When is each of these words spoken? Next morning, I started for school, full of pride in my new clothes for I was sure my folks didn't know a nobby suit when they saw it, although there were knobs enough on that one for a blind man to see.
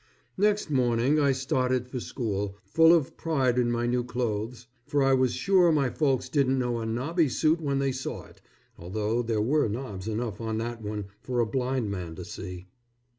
Next 0.35 0.71
morning, 0.71 1.19
I 1.19 1.31
started 1.31 1.87
for 1.87 1.99
school, 1.99 2.57
full 2.65 2.91
of 2.91 3.15
pride 3.17 3.59
in 3.59 3.71
my 3.71 3.85
new 3.85 4.03
clothes 4.03 4.65
for 4.87 5.03
I 5.03 5.13
was 5.13 5.31
sure 5.35 5.71
my 5.71 5.91
folks 5.91 6.27
didn't 6.27 6.57
know 6.57 6.79
a 6.79 6.87
nobby 6.87 7.29
suit 7.29 7.61
when 7.61 7.77
they 7.77 7.91
saw 7.91 8.23
it, 8.25 8.41
although 8.79 9.21
there 9.21 9.43
were 9.43 9.69
knobs 9.69 10.07
enough 10.07 10.41
on 10.41 10.57
that 10.57 10.81
one 10.81 11.05
for 11.19 11.39
a 11.39 11.45
blind 11.45 11.91
man 11.91 12.15
to 12.15 12.25
see. 12.25 12.65